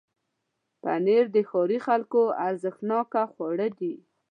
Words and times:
پنېر 0.81 1.25
د 1.35 1.37
ښاري 1.49 1.79
خلکو 1.87 2.21
ارزښتناکه 2.47 3.21
خواړه 3.33 3.67
دي. 3.79 3.93